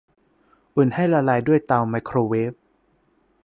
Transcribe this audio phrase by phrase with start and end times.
[0.75, 2.53] อุ่นให้ละลายด้วยเตาไมโครเวฟ